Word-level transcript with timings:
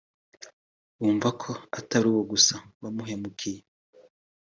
wumva 0.99 1.29
ko 1.41 1.49
atari 1.79 2.05
uwo 2.13 2.23
gusa 2.31 2.55
wamuhemukiye 2.81 3.61